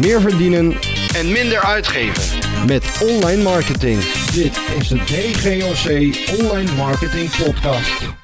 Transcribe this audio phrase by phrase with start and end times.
[0.00, 0.72] meer verdienen
[1.14, 2.38] en minder uitgeven.
[2.66, 3.98] met online marketing.
[4.40, 5.86] Dit is de DGOC
[6.40, 8.18] Online Marketing Podcast.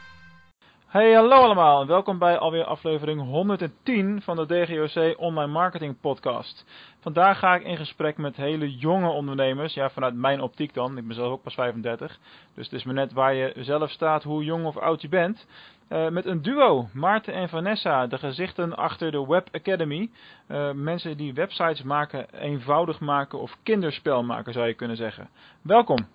[0.87, 6.65] Hey, hallo allemaal en welkom bij alweer aflevering 110 van de DGOC Online Marketing Podcast.
[7.01, 11.07] Vandaag ga ik in gesprek met hele jonge ondernemers, ja vanuit mijn optiek dan, ik
[11.07, 12.19] ben zelf ook pas 35,
[12.55, 15.47] dus het is maar net waar je zelf staat, hoe jong of oud je bent.
[15.89, 20.11] Uh, met een duo, Maarten en Vanessa, de gezichten achter de Web Academy.
[20.49, 25.29] Uh, mensen die websites maken, eenvoudig maken of kinderspel maken zou je kunnen zeggen.
[25.63, 26.07] Welkom.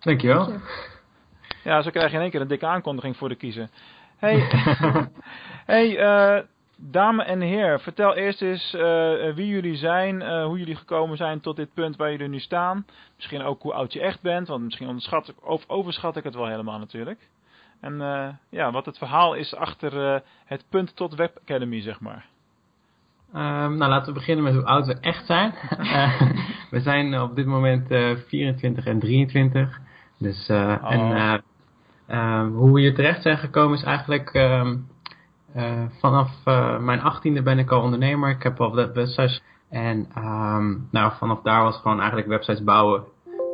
[0.00, 0.52] Dankjewel.
[1.64, 3.68] Ja, zo krijg je in één keer een dikke aankondiging voor de kiezer.
[4.16, 4.46] Hey,
[5.74, 6.42] hey uh,
[6.76, 8.82] dame en heer, vertel eerst eens uh,
[9.34, 12.86] wie jullie zijn, uh, hoe jullie gekomen zijn tot dit punt waar jullie nu staan.
[13.16, 16.34] Misschien ook hoe oud je echt bent, want misschien onderschat ik, of overschat ik het
[16.34, 17.28] wel helemaal natuurlijk.
[17.84, 22.26] En ja, wat het verhaal is achter het punt tot Web Academy, zeg maar.
[23.34, 25.54] Um, nou, laten we beginnen met hoe oud we echt zijn.
[26.70, 27.86] we zijn op dit moment
[28.28, 29.78] 24 en 23.
[30.18, 30.92] Dus, uh, oh.
[30.92, 31.42] en
[32.08, 34.30] uh, hoe we hier terecht zijn gekomen is eigenlijk
[36.00, 36.30] vanaf
[36.80, 38.30] mijn achttiende ben ik al ondernemer.
[38.30, 40.08] Ik heb al websites en
[40.90, 43.04] nou, vanaf daar was gewoon eigenlijk websites bouwen.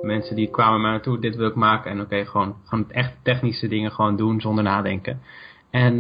[0.01, 1.91] Mensen die kwamen naar naartoe, dit wil ik maken.
[1.91, 5.21] En oké, okay, gewoon, gewoon echt technische dingen gewoon doen zonder nadenken.
[5.71, 5.97] En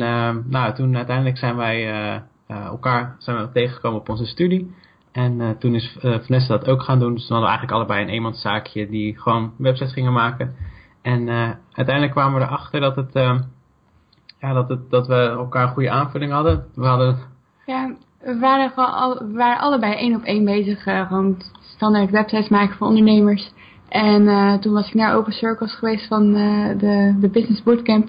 [0.48, 1.88] nou, toen uiteindelijk zijn wij
[2.46, 4.74] elkaar zijn we tegengekomen op onze studie.
[5.12, 7.14] En uh, toen is Vanessa dat ook gaan doen.
[7.14, 10.54] Dus toen hadden we eigenlijk allebei een eenmanszaakje die gewoon websites gingen maken.
[11.02, 11.28] En
[11.72, 13.12] uiteindelijk kwamen we erachter dat, het,
[14.40, 16.64] ja, dat, het, dat we elkaar een goede aanvulling hadden.
[16.74, 17.18] We hadden...
[17.66, 20.82] Ja, we waren, gewoon we waren allebei één op één bezig.
[20.82, 23.52] gewoon standaard websites maken voor ondernemers.
[23.90, 28.08] En toen was ik naar Open Circles geweest van de, de Business Bootcamp.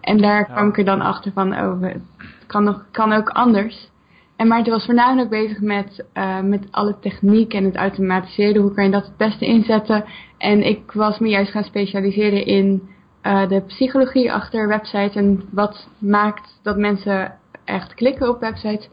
[0.00, 0.54] En daar ja.
[0.54, 2.02] kwam ik er dan achter van, oh, het
[2.46, 3.90] kan, nog, kan ook anders.
[4.36, 8.62] En Maarten was voornamelijk bezig met, uh, met alle techniek en het automatiseren.
[8.62, 10.04] Hoe kan je dat het beste inzetten?
[10.38, 12.88] En ik was me juist gaan specialiseren in
[13.22, 15.14] de psychologie achter websites.
[15.14, 18.88] En wat maakt dat mensen echt klikken op websites.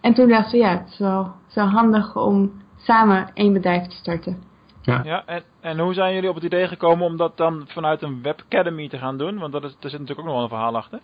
[0.00, 3.96] En toen dachten we, ja, het is wel, zo handig om samen één bedrijf te
[3.96, 4.49] starten.
[4.82, 8.02] Ja, ja en, en hoe zijn jullie op het idee gekomen om dat dan vanuit
[8.02, 9.38] een Web Academy te gaan doen?
[9.38, 11.00] Want dat is, er zit natuurlijk ook nog wel een verhaal achter.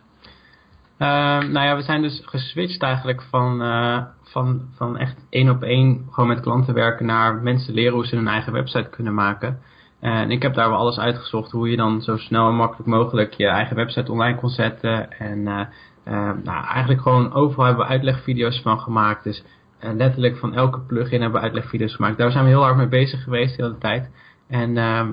[0.99, 1.09] Uh,
[1.53, 6.07] nou ja, we zijn dus geswitcht eigenlijk van, uh, van, van echt één op één
[6.11, 9.61] gewoon met klanten werken naar mensen leren hoe ze hun eigen website kunnen maken.
[10.01, 13.35] En ik heb daar wel alles uitgezocht hoe je dan zo snel en makkelijk mogelijk
[13.35, 15.11] je eigen website online kon zetten.
[15.19, 19.25] En uh, nou, eigenlijk gewoon overal hebben we uitlegvideo's van gemaakt.
[19.25, 19.45] Dus
[19.81, 22.19] letterlijk van elke plugin hebben we uitlegvideo's gemaakt.
[22.19, 24.11] Daar zijn we heel hard mee bezig geweest de hele tijd.
[24.49, 25.11] En ehm,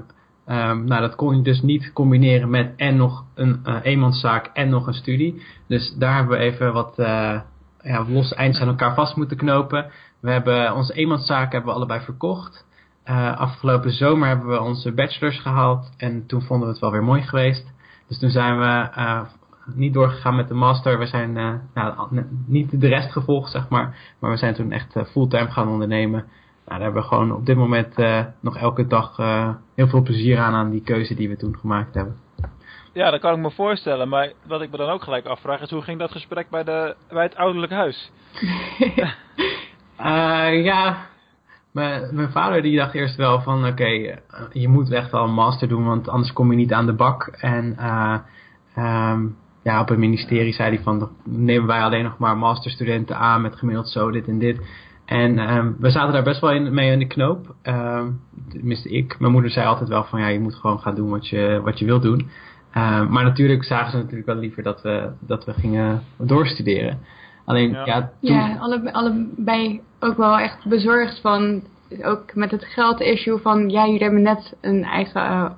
[0.48, 4.70] Um, nou, dat kon je dus niet combineren met en nog een uh, eenmanszaak en
[4.70, 5.42] nog een studie.
[5.68, 7.40] Dus daar hebben we even wat uh,
[7.82, 9.92] ja, losse eindjes aan elkaar vast moeten knopen.
[10.20, 12.66] We hebben onze eenmanszaak hebben we allebei verkocht.
[13.36, 17.22] Afgelopen zomer hebben we onze bachelors gehaald en toen vonden we het wel weer mooi
[17.22, 17.74] geweest.
[18.08, 18.90] Dus toen zijn we
[19.66, 21.00] niet doorgegaan met de master.
[21.00, 21.34] We zijn
[21.74, 24.16] nou, niet de rest gevolgd, zeg maar.
[24.20, 26.26] Maar we zijn toen echt fulltime gaan ondernemen.
[26.66, 30.02] Nou, daar hebben we gewoon op dit moment uh, nog elke dag uh, heel veel
[30.02, 32.16] plezier aan aan die keuze die we toen gemaakt hebben.
[32.94, 34.10] Ja, dat kan ik me voorstellen.
[34.10, 36.96] Maar wat ik me dan ook gelijk afvraag is hoe ging dat gesprek bij, de,
[37.10, 38.12] bij het ouderlijk huis?
[40.00, 40.98] uh, ja,
[41.72, 44.20] mijn, mijn vader die dacht eerst wel van oké, okay,
[44.52, 47.28] je moet echt wel een master doen, want anders kom je niet aan de bak.
[47.28, 47.86] En
[48.78, 53.42] um, ja, op het ministerie zei hij van nemen wij alleen nog maar masterstudenten aan
[53.42, 54.60] met gemiddeld zo dit en dit.
[55.06, 57.56] En um, we zaten daar best wel in, mee in de knoop.
[57.64, 58.20] Um,
[58.50, 59.20] tenminste ik.
[59.20, 61.80] Mijn moeder zei altijd wel van ja, je moet gewoon gaan doen wat je, wat
[61.80, 62.20] je wilt doen.
[62.78, 67.00] Um, maar natuurlijk zagen ze natuurlijk wel liever dat we, dat we gingen doorstuderen.
[67.46, 68.36] Alleen ja, ja, toen...
[68.36, 71.64] ja alle, allebei ook wel echt bezorgd van,
[72.02, 75.50] ook met het geld issue van ja, jullie hebben net een eigen uh,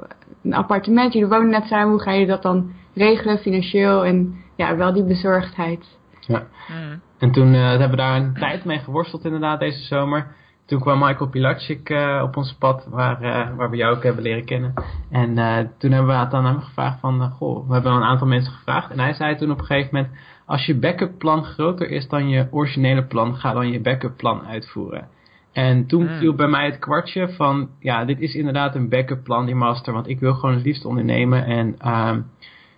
[0.43, 4.75] een appartement, jullie wonen net samen, hoe ga je dat dan regelen financieel en ja,
[4.75, 5.97] wel die bezorgdheid.
[6.19, 6.47] Ja.
[6.67, 7.01] Mm.
[7.17, 10.27] En toen uh, hebben we daar een tijd mee geworsteld inderdaad deze zomer.
[10.65, 14.23] Toen kwam Michael Pilatschik uh, op ons pad, waar, uh, waar we jou ook hebben
[14.23, 14.73] leren kennen.
[15.09, 15.35] En
[15.77, 18.91] toen hebben we het aan hem gevraagd van, goh, we hebben een aantal mensen gevraagd.
[18.91, 20.13] En hij zei toen op een gegeven moment,
[20.45, 24.45] als je backup plan groter is dan je originele plan, ga dan je backup plan
[24.45, 25.07] uitvoeren.
[25.53, 26.17] En toen hmm.
[26.17, 29.93] viel bij mij het kwartje van, ja, dit is inderdaad een backup plan, die master,
[29.93, 31.45] want ik wil gewoon het liefst ondernemen.
[31.45, 32.15] En uh,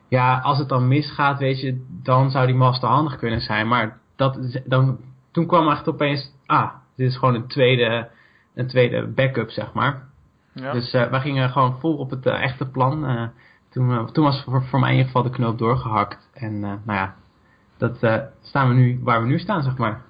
[0.08, 3.68] ja, als het dan misgaat, weet je, dan zou die master handig kunnen zijn.
[3.68, 5.00] Maar dat, dan,
[5.32, 8.10] toen kwam echt opeens, ah, dit is gewoon een tweede,
[8.56, 10.08] een tweede backup, zeg maar.
[10.54, 10.72] Ja.
[10.72, 13.10] Dus uh, wij gingen gewoon vol op het uh, echte plan.
[13.10, 13.24] Uh,
[13.70, 16.30] toen, toen was voor, voor mij in ieder geval de knoop doorgehakt.
[16.34, 17.16] En nou ja,
[17.78, 17.98] dat
[18.42, 20.02] staan we nu waar we nu staan, zeg maar.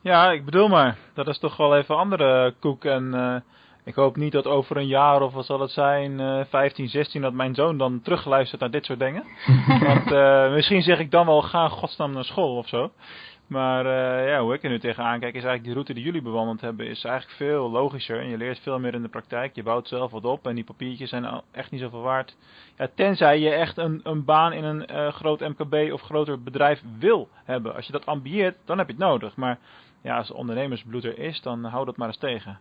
[0.00, 2.84] Ja, ik bedoel maar, dat is toch wel even andere koek.
[2.84, 3.44] En
[3.84, 7.22] ik hoop niet dat over een jaar of wat zal het zijn, uh, 15, 16,
[7.22, 9.24] dat mijn zoon dan terugluistert naar dit soort dingen.
[9.86, 12.90] Want uh, misschien zeg ik dan wel, ga godsnaam naar school of zo.
[13.46, 16.22] Maar uh, ja, hoe ik er nu tegenaan kijk, is eigenlijk die route die jullie
[16.22, 18.20] bewandeld hebben, is eigenlijk veel logischer.
[18.20, 19.54] En je leert veel meer in de praktijk.
[19.54, 22.36] Je bouwt zelf wat op en die papiertjes zijn echt niet zoveel waard.
[22.76, 26.82] Ja, tenzij je echt een, een baan in een uh, groot MKB of groter bedrijf
[26.98, 27.74] wil hebben.
[27.74, 29.36] Als je dat ambieert, dan heb je het nodig.
[29.36, 29.58] Maar
[30.02, 32.58] ja, als ondernemersbloed er is, dan hou dat maar eens tegen.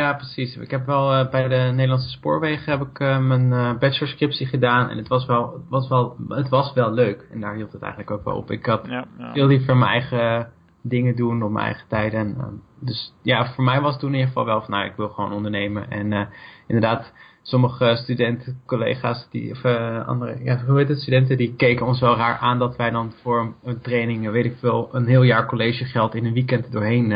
[0.00, 0.56] Ja, precies.
[0.56, 4.88] Ik heb wel uh, bij de Nederlandse Spoorwegen heb ik uh, mijn uh, bachelorscriptie gedaan
[4.88, 7.26] en het was wel, was wel, het was wel leuk.
[7.30, 8.50] En daar hield het eigenlijk ook wel op.
[8.50, 9.32] Ik had ja, ja.
[9.32, 10.52] veel liever mijn eigen
[10.82, 12.12] dingen doen op mijn eigen tijd.
[12.12, 12.36] En,
[12.80, 15.08] dus ja, voor mij was het toen in ieder geval wel van, nou, ik wil
[15.08, 15.90] gewoon ondernemen.
[15.90, 16.28] En
[16.66, 17.12] inderdaad,
[17.42, 19.64] sommige studenten, collega's, die, of
[20.06, 23.12] andere, ja, hoe heet het, studenten, die keken ons wel raar aan dat wij dan
[23.22, 27.12] voor een training, weet ik veel, een heel jaar collegegeld in een weekend doorheen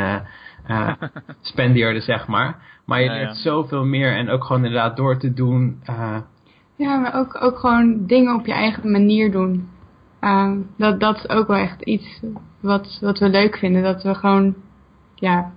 [0.69, 0.93] uh,
[1.41, 2.57] spendeerde, zeg maar.
[2.85, 3.35] Maar je Ja, leert ja.
[3.35, 5.81] zoveel meer en ook gewoon inderdaad door te doen.
[5.85, 6.17] eh,
[6.77, 9.69] Ja, maar ook, ook gewoon dingen op je eigen manier doen.
[10.21, 12.21] Ehm, dat, dat is ook wel echt iets
[12.61, 13.83] wat, wat we leuk vinden.
[13.83, 14.55] Dat we gewoon,
[15.15, 15.51] ja,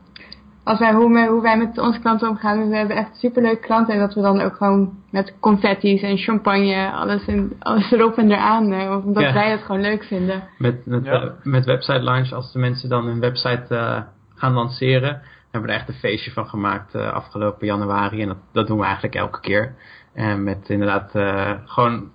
[0.63, 3.93] als wij, hoe, wij, hoe wij met onze klanten omgaan, we hebben echt superleuke klanten.
[3.93, 8.31] En dat we dan ook gewoon met confetti's en champagne, alles, en, alles erop en
[8.31, 8.71] eraan.
[8.71, 9.33] eh, omdat Ja.
[9.33, 10.43] wij het gewoon leuk vinden.
[10.57, 11.11] met, met, Ja.
[11.21, 14.01] eh, met website launch, als de mensen dan hun website eh,
[14.41, 15.21] gaan lanceren,
[15.51, 18.21] hebben we er echt een feestje van gemaakt eh, afgelopen januari.
[18.21, 19.75] En dat, dat doen we eigenlijk elke keer.
[20.13, 22.11] En met inderdaad eh, gewoon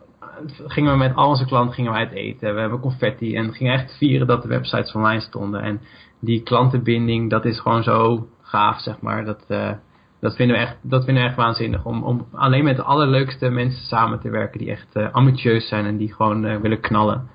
[0.66, 2.54] gingen we met al onze klanten gingen we uit eten.
[2.54, 5.62] We hebben confetti en gingen echt vieren dat de websites online stonden.
[5.62, 5.80] En
[6.20, 9.24] die klantenbinding, dat is gewoon zo gaaf, zeg maar.
[9.24, 9.72] Dat, eh,
[10.20, 11.84] dat, vinden we echt, dat vinden we echt waanzinnig.
[11.84, 15.86] Om, om alleen met de allerleukste mensen samen te werken die echt eh, ambitieus zijn
[15.86, 17.28] en die gewoon eh, willen knallen.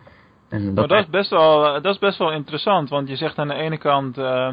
[0.51, 3.15] En Maar dat, dat is, best wel, eh, dat is best wel interessant, want je
[3.15, 4.49] zegt aan de ene kant eh,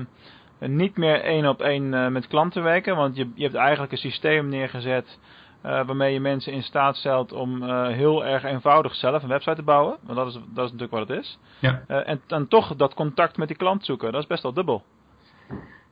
[0.59, 3.99] niet meer één op één eh, met klanten werken, want je, je hebt eigenlijk een
[3.99, 5.19] systeem neergezet
[5.63, 9.57] eh, waarmee je mensen in staat stelt om eh, heel erg eenvoudig zelf een website
[9.57, 11.39] te bouwen, want dat is, dat is natuurlijk wat het is.
[11.59, 11.83] Ja.
[11.87, 14.83] Eh, en dan toch dat contact met die klant zoeken, dat is best wel dubbel.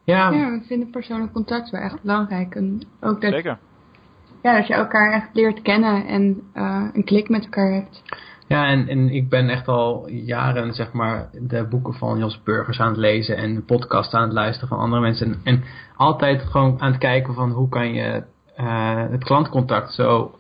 [0.05, 2.55] ja, Ja, we vinden persoonlijk contact wel echt belangrijk.
[2.55, 3.59] En ook dat, Zeker.
[4.43, 8.03] ja, dat je elkaar echt leert kennen en eh, een klik met elkaar hebt.
[8.49, 12.81] Ja, en, en ik ben echt al jaren zeg maar de boeken van Jos Burgers
[12.81, 15.27] aan het lezen en de podcast aan het luisteren van andere mensen.
[15.27, 15.65] En, en
[15.97, 18.23] altijd gewoon aan het kijken van hoe kan je
[18.57, 20.36] eh, het klantcontact zo,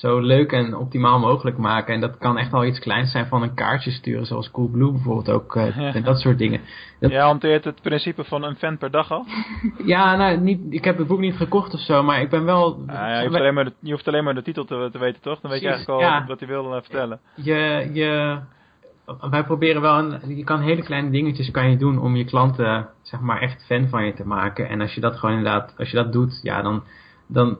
[0.00, 1.94] zo leuk en optimaal mogelijk maken.
[1.94, 5.30] En dat kan echt al iets kleins zijn van een kaartje sturen, zoals Coolblue bijvoorbeeld
[5.30, 5.56] ook.
[5.56, 5.94] eh, Ja.
[5.94, 6.60] en dat soort dingen.
[7.00, 9.26] Dat- Jij hanteert het principe van een fan per dag al.
[9.84, 12.82] Ja, nou, niet, ik heb het boek niet gekocht of zo, maar ik ben wel...
[12.86, 14.98] Ah, ja, je, hoeft alleen maar de, je hoeft alleen maar de titel te, te
[14.98, 15.40] weten, toch?
[15.40, 16.24] Dan weet je eigenlijk al ja.
[16.26, 17.20] wat hij wil vertellen.
[17.34, 18.38] je, je,
[19.30, 22.88] wij proberen wel, een, je kan hele kleine dingetjes kan je doen om je klanten,
[23.02, 24.68] zeg maar, echt fan van je te maken.
[24.68, 26.82] En als je dat gewoon inderdaad, als je dat doet, ja, dan,
[27.32, 27.56] dan,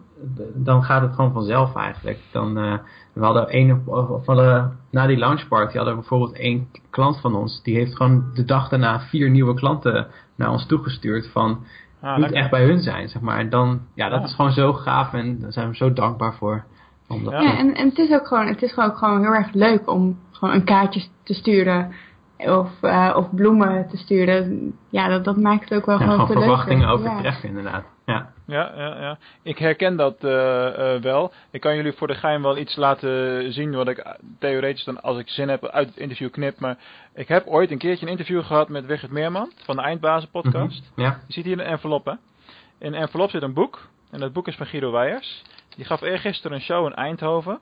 [0.54, 2.18] dan gaat het gewoon vanzelf eigenlijk.
[2.32, 2.74] Dan, eh,
[3.12, 6.68] we hadden een, of, of we hadden, na die launch party hadden we bijvoorbeeld één
[6.90, 10.06] klant van ons, die heeft gewoon de dag daarna vier nieuwe klanten
[10.36, 11.64] naar ons toegestuurd van,
[12.02, 13.38] Ah, moet echt bij hun zijn, zeg maar.
[13.38, 14.24] En dan, ja, dat Ja.
[14.26, 16.64] is gewoon zo gaaf en daar zijn we zo dankbaar voor.
[17.08, 17.40] Ja.
[17.42, 19.90] Ja, en, en het is ook gewoon, het is gewoon, ook gewoon heel erg leuk
[19.90, 21.92] om gewoon een kaartje te sturen.
[22.46, 24.72] Of, eh, of bloemen te sturen.
[24.90, 27.04] Ja, dat, dat maakt het ook wel ja, gewoon gewoon verwachtingen leuker.
[27.04, 27.10] Ja.
[27.10, 27.84] overtreffen, inderdaad.
[28.06, 28.32] Ja.
[28.46, 29.18] Ja, ja, ja.
[29.42, 31.32] Ik herken dat eh, eh, wel.
[31.50, 35.18] Ik kan jullie voor de gein wel iets laten zien wat ik theoretisch dan als
[35.18, 36.60] ik zin heb uit het interview knip.
[36.60, 36.76] Maar
[37.14, 40.90] ik heb ooit een keertje een interview gehad met Wigert Meerman van de Eindbazen podcast.
[40.94, 41.00] Mhm.
[41.00, 41.20] Ja.
[41.26, 42.12] Je ziet hier een envelop hè.
[42.78, 43.88] In de envelop zit een boek.
[44.10, 45.42] En dat boek is van Guido Weijers.
[45.76, 47.60] Die gaf eergisteren een show in Eindhoven.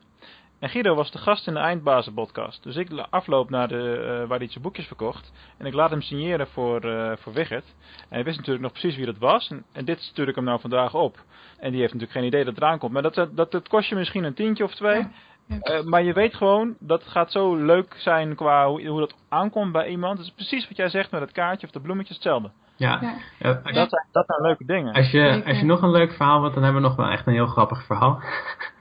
[0.58, 2.62] En Guido was de gast in de Eindbazen podcast.
[2.62, 5.32] Dus ik afloop naar de, eh, waar hij zijn boekjes verkocht.
[5.58, 7.64] En ik laat hem signeren voor, eh voor Wigert.
[8.00, 9.50] En hij wist natuurlijk nog precies wie dat was.
[9.50, 11.16] En, en dit stuur ik hem nou vandaag op.
[11.58, 12.92] En die heeft natuurlijk geen idee dat het eraan komt.
[12.92, 14.98] Maar dat, dat, dat, kost je misschien een tientje of twee.
[14.98, 15.10] Ja,
[15.46, 15.58] ja.
[15.60, 19.72] Eh, maar je weet gewoon, dat gaat zo leuk zijn qua hoe, hoe dat aankomt
[19.72, 20.18] bij iemand.
[20.18, 22.50] Het is precies wat jij zegt met het kaartje of de bloemetjes hetzelfde.
[22.76, 22.98] Ja.
[23.00, 23.14] Ja.
[23.38, 24.92] Eh, Dat, zijn, dat zijn leuke dingen.
[24.92, 27.26] als je, als je nog een leuk verhaal wilt, dan hebben we nog wel echt
[27.26, 28.20] een heel grappig verhaal.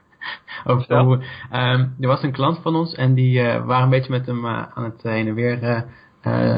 [0.64, 1.04] Over Vertel.
[1.04, 4.26] hoe, ehm, er was een klant van ons en die eh, waren een beetje met
[4.26, 5.82] hem eh, aan het heen en weer eh,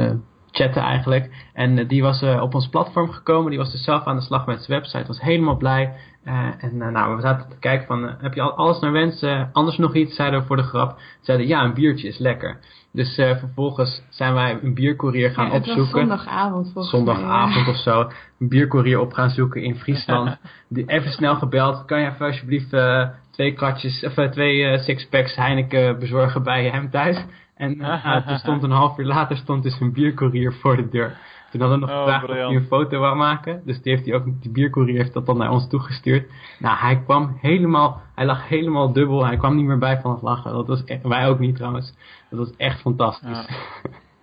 [0.06, 0.12] eh,
[0.50, 1.30] chatten eigenlijk.
[1.54, 4.22] En eh, die was eh, op ons platform gekomen, die was dus zelf aan de
[4.22, 5.94] slag met zijn website, was helemaal blij.
[6.24, 8.92] Eh, en eh, nou, we zaten te kijken van, eh, heb je al, alles naar
[8.92, 9.22] wens?
[9.22, 10.98] Eh, anders nog iets, zeiden we voor de grap.
[11.20, 12.58] Zeiden, ja, een biertje is lekker.
[12.92, 16.00] Dus eh, vervolgens zijn wij een biercourier gaan Ja, het was opzoeken.
[16.00, 18.00] zondagavond volgens zondagavond of zo
[18.38, 20.36] een biercourier op gaan zoeken in Friesland.
[20.68, 21.84] Die even snel gebeld.
[21.84, 26.64] Kan je even alsjeblieft eh, twee kratjes, of eh, twee eh, sixpacks Heineken bezorgen bij
[26.70, 27.24] hem thuis?
[27.56, 31.18] En eh, toen stond een half uur later stond dus een biercourier voor de deur.
[31.50, 32.62] Toen hadden we nog Oh, gevraagd of hij briljant.
[32.62, 33.62] een foto wou maken.
[33.64, 36.30] Dus die heeft hij ook, die biercourier heeft dat dan naar ons toegestuurd.
[36.58, 39.26] Nou, hij kwam helemaal, hij lag helemaal dubbel.
[39.26, 40.52] Hij kwam niet meer bij van het lachen.
[40.52, 41.94] Dat was echt, wij ook niet trouwens.
[42.30, 43.48] Dat was echt fantastisch.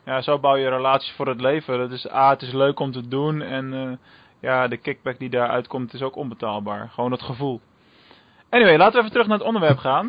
[0.05, 1.77] Ja, zo bouw je relaties voor het leven.
[1.77, 3.41] Dat is A, het is leuk om te doen.
[3.41, 3.99] En
[4.39, 6.89] ja, de kickback die daaruit komt is ook onbetaalbaar.
[6.89, 7.61] Gewoon het gevoel.
[8.49, 10.07] Anyway, laten we even terug naar het onderwerp gaan.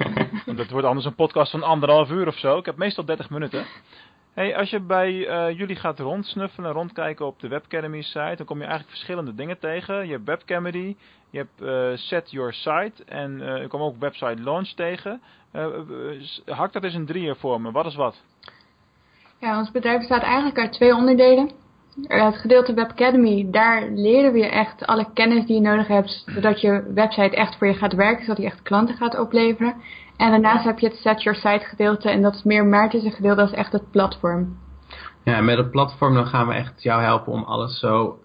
[0.56, 2.58] Dat wordt anders een podcast van anderhalf uur of zo.
[2.58, 3.66] Ik heb meestal 30 minuten.
[4.34, 8.56] Hey, als je bij eh, jullie gaat rondsnuffelen, rondkijken op de Webcademy site, dan kom
[8.56, 10.06] je eigenlijk verschillende dingen tegen.
[10.06, 10.96] Je hebt Webcademy,
[11.30, 15.20] je hebt eh, Set Your Site en eh je komt ook Website Launch tegen.
[15.50, 17.70] Eh, eh, hak dat eens in drieën voor me.
[17.70, 18.22] Wat is wat?
[19.40, 21.50] Ja, ons bedrijf bestaat eigenlijk uit twee onderdelen.
[22.06, 25.86] Eh, Het gedeelte Web Academy, daar leren we je echt alle kennis die je nodig
[25.86, 29.74] hebt, zodat je website echt voor je gaat werken, zodat die echt klanten gaat opleveren.
[30.16, 33.40] En daarnaast heb je het Set Your Site gedeelte en dat is meer Maarten's gedeelte,
[33.40, 34.56] dat is echt het platform.
[35.24, 38.18] Ja, en met het platform dan gaan we echt jou helpen om alles zo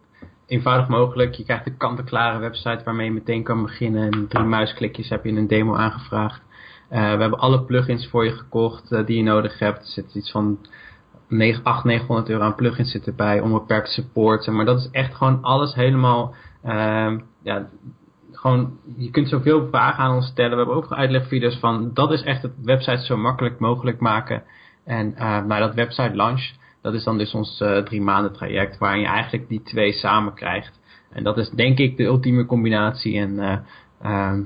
[0.47, 1.33] eenvoudig mogelijk.
[1.33, 4.11] Je krijgt een kant-en-klare website waarmee je meteen kan beginnen.
[4.11, 6.41] In drie muisklikjes heb je een demo aangevraagd.
[6.89, 9.79] Eh, we hebben alle plugins voor je gekocht eh, die je nodig hebt.
[9.79, 10.57] Er zit iets van
[11.33, 13.39] 9, 800, 900 euro aan plugins zit erbij.
[13.39, 14.47] Onbeperkt support.
[14.47, 16.33] Maar dat is echt gewoon alles helemaal...
[16.63, 17.67] ehm, ja,
[18.31, 20.51] gewoon, je kunt zoveel vragen aan ons stellen.
[20.51, 21.91] We hebben ook uitlegvideo's van...
[21.93, 24.43] Dat is echt het website zo makkelijk mogelijk maken.
[24.85, 26.51] En eh nou, dat website launch...
[26.81, 30.33] Dat is dan dus ons eh, drie maanden traject waarin je eigenlijk die twee samen
[30.33, 30.79] krijgt.
[31.09, 33.19] En dat is denk ik de ultieme combinatie.
[33.19, 33.63] En
[34.01, 34.41] ehm,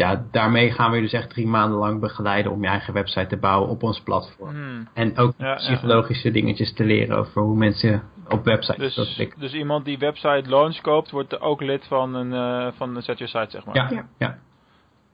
[0.00, 3.26] ja, daarmee gaan we je dus echt drie maanden lang begeleiden om je eigen website
[3.26, 4.50] te bouwen op ons platform.
[4.50, 4.88] Hmm.
[4.94, 9.40] En ook Ja, ja, psychologische dingetjes te leren over hoe mensen op websites Dus, klikken.
[9.40, 13.18] dus iemand die website launch koopt, wordt ook lid van een, eh, van een Set
[13.18, 13.74] Your Site, zeg maar.
[13.74, 14.06] Ja, Ja.
[14.18, 14.38] ja.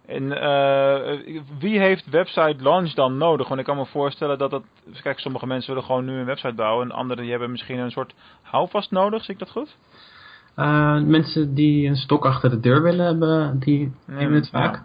[0.06, 3.48] En eh, wie heeft website launch dan nodig?
[3.48, 4.62] Want ik kan me voorstellen dat dat...
[5.02, 6.84] Kijk, sommige mensen willen gewoon nu een website bouwen.
[6.90, 9.24] En anderen die hebben misschien een soort houvast nodig.
[9.24, 9.76] Zie ik dat goed?
[10.56, 14.58] Eh, mensen die een stok achter de deur willen hebben, die nemen het ja.
[14.60, 14.82] vaak.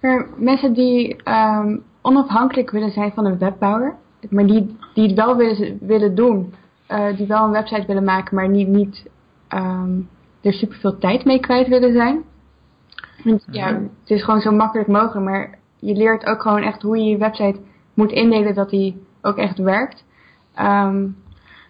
[0.00, 3.94] Voor mensen die ehm, onafhankelijk willen zijn van een webbouwer,
[4.30, 6.54] maar die, die het wel willen, willen doen,
[6.86, 9.06] eh, die wel een website willen maken, maar niet, niet
[9.48, 9.90] ehm,
[10.40, 12.22] er superveel tijd mee kwijt willen zijn.
[13.24, 13.82] Want ja, Mhm.
[13.82, 17.16] het is gewoon zo makkelijk mogelijk, maar je leert ook gewoon echt hoe je je
[17.18, 17.58] website
[17.94, 20.04] moet indelen dat die ook echt werkt.
[20.54, 21.06] Ehm,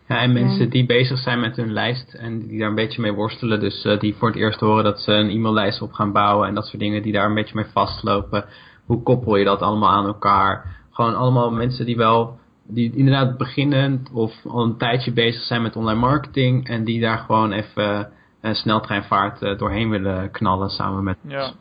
[0.09, 0.71] Ja, en mensen Ja.
[0.71, 3.61] die bezig zijn met hun lijst en die daar een beetje mee worstelen.
[3.61, 6.55] Dus eh, die voor het eerst horen dat ze een e-maillijst op gaan bouwen en
[6.55, 8.45] dat soort dingen die daar een beetje mee vastlopen.
[8.87, 10.77] Hoe koppel je dat allemaal aan elkaar?
[10.91, 15.77] Gewoon allemaal mensen die wel, die inderdaad beginnend of al een tijdje bezig zijn met
[15.77, 16.69] online marketing.
[16.69, 21.43] En die daar gewoon even een sneltreinvaart eh, doorheen willen knallen samen met Ja.
[21.45, 21.55] ons.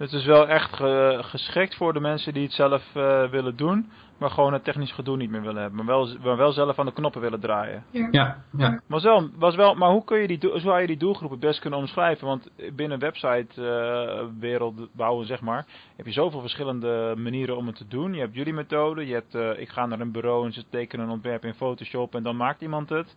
[0.00, 3.90] Het is wel echt ge- geschikt voor de mensen die het zelf eh, willen doen.
[4.18, 5.84] Maar gewoon het technisch gedoe niet meer willen hebben.
[5.84, 7.84] Maar wel, maar wel zelf aan de knoppen willen draaien.
[8.10, 8.80] Ja, ja.
[8.86, 11.60] Was wel, was wel, maar hoe kun je die, zou je die doelgroep het best
[11.60, 12.26] kunnen omschrijven?
[12.26, 15.66] Want binnen website eh, wereld bouwen, zeg maar,
[15.96, 18.14] heb je zoveel verschillende manieren om het te doen.
[18.14, 21.06] Je hebt jullie methode, je hebt, eh, ik ga naar een bureau en ze tekenen
[21.06, 23.16] een ontwerp in Photoshop en dan maakt iemand het.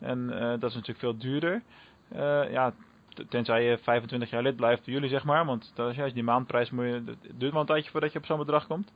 [0.00, 1.62] En eh, dat is natuurlijk veel duurder.
[2.08, 2.72] Eh, ja,
[3.28, 5.44] tenzij je 25 jaar lid blijft jullie, zeg maar.
[5.44, 8.18] Want dat is juist die maandprijs, moet je, het duurt wel een tijdje voordat je
[8.18, 8.92] op zo'n bedrag komt.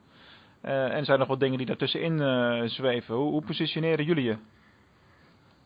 [0.60, 3.14] Eh, en er zijn nog wat dingen die daartussenin eh zweven.
[3.14, 4.36] Hoe, hoe positioneren jullie je?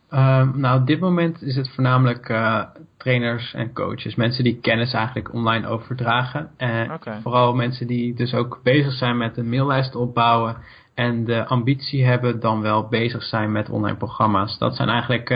[0.08, 2.62] Ehm, nou, op dit moment is het voornamelijk eh,
[2.96, 4.14] trainers en coaches.
[4.14, 6.50] Mensen die kennis eigenlijk online overdragen.
[6.56, 10.56] En vooral mensen die dus ook bezig zijn met een maillijst opbouwen.
[10.94, 14.58] En de ambitie hebben dan wel bezig zijn met online programma's.
[14.58, 15.28] Dat zijn eigenlijk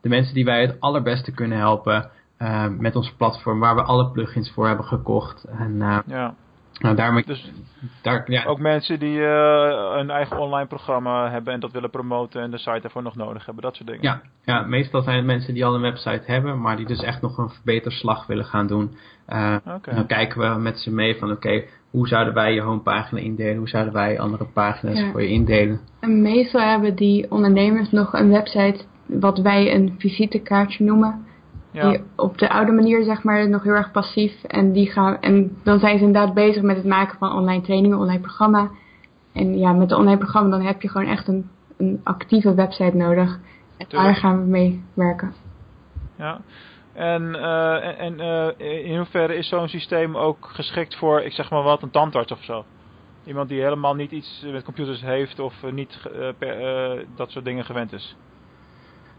[0.00, 2.10] de mensen die wij het allerbeste kunnen helpen.
[2.40, 5.44] Eh, met ons platform waar we alle plugins voor hebben gekocht.
[5.44, 6.34] En eh, Ja,
[6.78, 7.50] nou, daarmee, dus
[8.02, 12.42] daar, ja, Ook mensen die eh, een eigen online programma hebben en dat willen promoten
[12.42, 14.02] en de site daarvoor nog nodig hebben, dat soort dingen.
[14.02, 17.20] Ja, ja, meestal zijn het mensen die al een website hebben, maar die dus echt
[17.22, 18.96] nog een verbeterslag willen gaan doen.
[19.26, 19.94] Eh, Oké.
[19.94, 23.56] Dan kijken we met ze mee van oké, hoe zouden wij je homepagina indelen?
[23.56, 25.10] Hoe zouden wij andere pagina's Ja.
[25.10, 25.80] voor je indelen?
[26.00, 31.28] En meestal hebben die ondernemers nog een website wat wij een visitekaartje noemen.
[31.70, 31.90] Ja.
[31.90, 34.44] Die op de oude manier zeg maar nog heel erg passief.
[34.44, 37.98] En, die gaan, en dan zijn ze inderdaad bezig met het maken van online trainingen,
[37.98, 38.70] online programma.
[39.32, 42.96] En ja, met de online programma dan heb je gewoon echt een, een actieve website
[42.96, 43.38] nodig.
[43.76, 45.32] En daar gaan we mee werken.
[46.16, 46.40] ja.
[46.92, 51.62] En, eh, en, eh, in hoeverre is zo'n systeem ook geschikt voor, ik zeg maar
[51.62, 52.64] wat, een tandarts of zo?
[53.24, 57.64] Iemand die helemaal niet iets met computers heeft of niet eh, per, dat soort dingen
[57.64, 58.16] gewend is.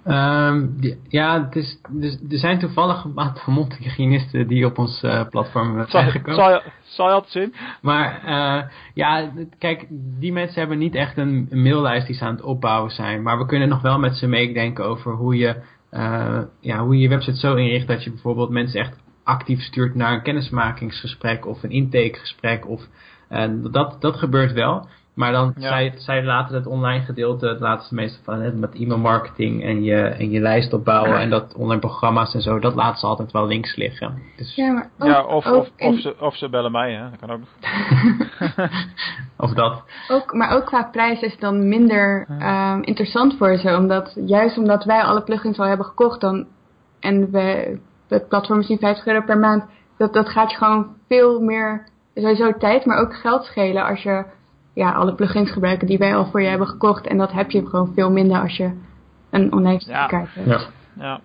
[0.05, 5.03] Ehm, die- ja, het is, dus, er zijn toevallig een aantal mondhygiënisten die op ons
[5.03, 6.62] eh, platform Zal, zijn gekomen.
[6.84, 7.53] zal, je, altijd zien?
[7.81, 9.86] Maar eh, ja, kijk,
[10.20, 13.22] die mensen hebben niet echt een, maillijst die ze aan het opbouwen zijn.
[13.22, 15.55] Maar we kunnen nog wel met ze meedenken over hoe je,
[15.89, 19.96] eh, ja, hoe je je website zo inricht dat je bijvoorbeeld mensen echt actief stuurt
[19.96, 22.67] naar een kennismakingsgesprek of een intakegesprek.
[22.67, 22.81] Of,
[23.29, 24.88] eh, dat, dat gebeurt wel.
[25.13, 25.68] Maar dan Ja.
[25.68, 29.84] zij, zij laten het online gedeelte, het ze meestal van hè, met e-mail marketing en
[29.84, 33.32] je, en je lijst opbouwen en dat online programma's en zo, dat laten ze altijd
[33.32, 34.22] wel links liggen.
[34.38, 36.94] Dus, Ja, maar ook, ja, of, ook of, in- of, ze, of ze bellen mij,
[36.94, 37.10] hè.
[37.10, 37.39] Dat kan ook
[39.46, 39.84] of dat.
[40.08, 43.75] Ook, maar ook qua prijs is het dan minder ehm, interessant voor ze.
[43.77, 46.48] Omdat, juist omdat wij alle plugins al hebben gekocht dan,
[47.00, 47.77] en we,
[48.08, 49.65] het platform is nu 50 euro per maand.
[49.98, 54.25] Dat, dat gaat je gewoon veel meer, sowieso tijd, maar ook geld schelen als je
[54.73, 57.07] ja, alle plugins gebruikt die wij al voor je hebben gekocht.
[57.07, 58.71] En dat heb je gewoon veel minder als je
[59.29, 60.05] een online Ja.
[60.07, 60.47] kaart hebt.
[60.47, 60.59] Ja.
[61.03, 61.19] Ja.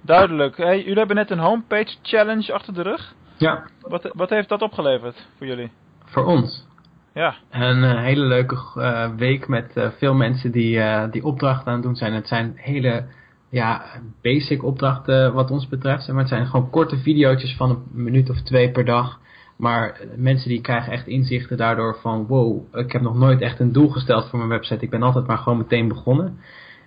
[0.00, 0.56] Duidelijk.
[0.56, 3.14] Hey, jullie hebben net een homepage challenge achter de rug.
[3.36, 5.70] ja, Wat, wat heeft dat opgeleverd voor jullie?
[6.04, 6.66] voor ons.
[7.14, 7.34] Ja.
[7.50, 11.72] Een eh, hele leuke eh, week met eh, veel mensen die, eh, die opdrachten aan
[11.74, 12.12] het doen zijn.
[12.12, 13.04] Het zijn hele
[13.50, 13.84] ja,
[14.22, 16.08] basic opdrachten wat ons betreft.
[16.08, 19.20] Maar het zijn gewoon korte video's van een minuut of twee per dag.
[19.56, 23.72] Maar mensen die krijgen echt inzichten daardoor van wow, ik heb nog nooit echt een
[23.72, 24.84] doel gesteld voor mijn website.
[24.84, 26.38] Ik ben altijd maar gewoon meteen begonnen.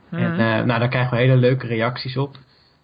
[0.10, 0.40] En Mhm.
[0.40, 2.36] eh, nou, daar krijgen we hele leuke reacties op.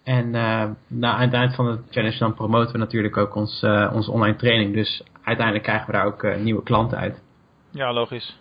[0.04, 3.62] En eh nou, aan het eind van de challenge dan promoten we natuurlijk ook ons,
[3.62, 4.74] eh, onze online training.
[4.74, 7.22] Dus uiteindelijk krijgen we daar ook nieuwe klanten uit.
[7.70, 8.40] Ja, logisch.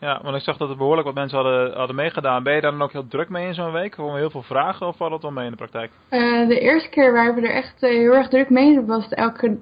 [0.00, 2.42] Ja, want ik zag dat er behoorlijk wat mensen hadden, hadden meegedaan.
[2.42, 3.90] Ben je daar dan ook heel druk mee in zo'n week?
[3.92, 5.90] Komen heel veel vragen of valt dat wel mee in de praktijk?
[6.08, 9.58] Eh, de eerste keer waar we er echt heel erg druk mee was het elke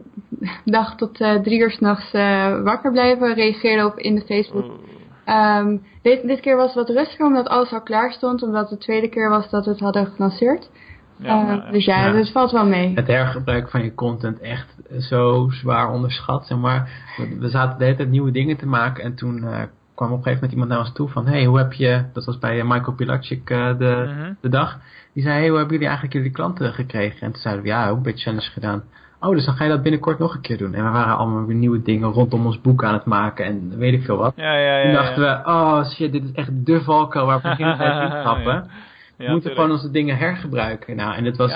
[0.64, 4.64] dag tot eh, drie uur s'nachts eh wakker blijven, reageren op in de Facebook.
[4.64, 4.78] Oeh.
[5.24, 8.78] Ehm, dit, dit keer was het wat rustiger omdat alles al klaar stond, omdat het
[8.78, 10.70] de tweede keer was dat we het hadden gelanceerd.
[11.16, 11.70] Ja, Eh, maar, ja.
[11.70, 12.14] Dus ja, Ja.
[12.14, 12.92] het valt wel mee.
[12.94, 16.46] het hergebruik van je content echt zo zwaar onderschat.
[16.46, 16.90] Zeg maar.
[17.16, 19.62] we, we zaten de hele tijd nieuwe dingen te maken en toen eh,
[19.94, 22.24] kwam op een gegeven moment iemand naar ons toe van hey, hoe heb je, dat
[22.24, 24.32] was bij Michael Pilacic eh, de, Mhm.
[24.40, 24.78] de dag,
[25.12, 27.20] die zei hey, hoe hebben jullie eigenlijk jullie klanten gekregen?
[27.20, 28.82] En toen zeiden we ja, ook een beetje challenge gedaan.
[29.20, 30.74] Oh, dus dan ga je dat binnenkort nog een keer doen.
[30.74, 33.92] En we waren allemaal weer nieuwe dingen rondom ons boek aan het maken en weet
[33.92, 34.32] ik veel wat.
[34.36, 34.82] Ja, ja, ja.
[34.82, 38.66] Toen dachten we, oh shit, dit is echt de valkuil waar we beginnen niet trappen.
[39.18, 39.26] Ja.
[39.26, 40.96] We moeten gewoon onze dingen hergebruiken.
[40.96, 41.52] Nou, en het was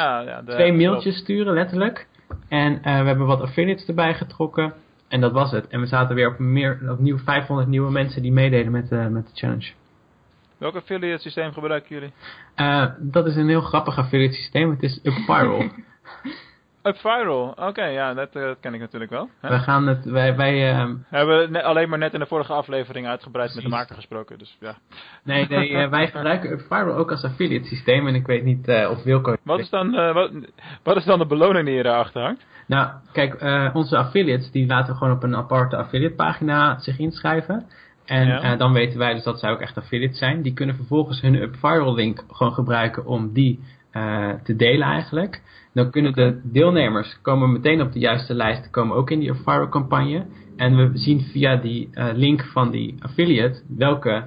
[0.46, 2.06] twee mailtjes sturen, letterlijk.
[2.48, 4.72] En eh, we hebben wat affiliates erbij getrokken.
[5.08, 5.68] En dat was het.
[5.68, 9.26] En we zaten weer op meer, opnieuw 500 nieuwe mensen die meededen met, de met
[9.26, 9.70] de challenge.
[10.58, 12.12] Welk affiliate systeem gebruiken jullie?
[12.54, 14.70] Eh, dat is een heel grappig affiliate systeem.
[14.70, 15.64] Het is UpViral.
[16.82, 17.54] UpViral.
[17.56, 19.28] Oké, ja, dat, eh, dat ken ik natuurlijk wel.
[19.40, 19.48] Hè?
[19.48, 23.06] we gaan het, wij, wij eh, We hebben alleen maar net in de vorige aflevering
[23.06, 24.38] uitgebreid met de maker gesproken.
[24.38, 24.74] Dus ja.
[25.24, 28.06] nee, nee eh, wij gebruiken UpViral ook als affiliate systeem.
[28.06, 29.36] En ik weet niet eh, of Wilco...
[29.42, 30.30] Wat is, dan, wat,
[30.82, 32.46] wat is dan de beloning die je erachter hangt?
[32.66, 33.42] Nou, kijk,
[33.74, 37.66] onze affiliates die laten gewoon op een aparte affiliate pagina zich inschrijven.
[38.04, 38.56] En Ja.
[38.56, 40.42] dan weten wij dus dat zij ook echt affiliates zijn.
[40.42, 43.60] Die kunnen vervolgens hun UpViral link gewoon gebruiken om die
[44.42, 45.42] te delen eigenlijk.
[45.74, 49.68] Dan kunnen de deelnemers komen meteen op de juiste lijst, komen ook in die UpViral
[49.68, 50.26] campagne.
[50.56, 54.24] En we zien via die eh, link van die affiliate welke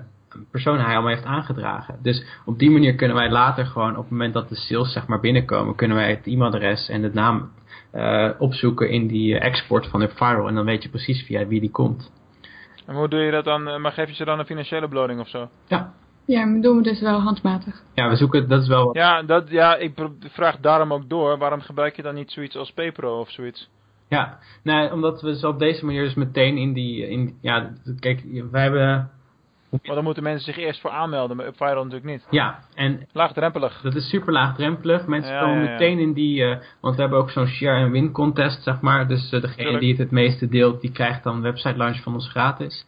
[0.52, 1.96] persoon hij allemaal heeft aangedragen.
[2.02, 5.08] Dus op die manier kunnen wij later gewoon op het moment dat de sales zeg
[5.08, 7.50] maar binnenkomen, kunnen wij het e-mailadres en de naam
[7.92, 10.48] eh, opzoeken in die eh, export van UpViral.
[10.48, 12.12] En dan weet je precies via wie die komt.
[12.86, 13.68] En hoe doe je dat dan?
[13.68, 15.50] eh, Maar geef je ze dan een financiële beloning of zo?
[15.68, 15.94] Ja,
[16.26, 17.82] Ja, maar doen we dus wel handmatig.
[17.94, 18.96] ja we zoeken, dat is wel wat.
[18.96, 21.38] Ja, dat, ja ik vraag daarom ook door.
[21.38, 23.70] Waarom gebruik je dan niet zoiets als PayPro of zoiets?
[24.10, 28.24] Ja, nee, omdat we zo op deze manier dus meteen in die, in, ja, kijk,
[28.52, 29.10] wij hebben,
[29.70, 32.28] Want dan moeten mensen zich eerst voor aanmelden, maar UpViral natuurlijk niet.
[32.30, 33.82] ja, en Laagdrempelig.
[33.82, 35.06] dat is super laagdrempelig.
[35.08, 35.72] Mensen Ja, komen ja, ja.
[35.72, 39.08] meteen in die, eh, want we hebben ook zo'n share and win contest, zeg maar.
[39.08, 39.80] Dus eh, degene Tuurlijk.
[39.80, 42.86] die het het meeste deelt, die krijgt dan website launch van ons gratis.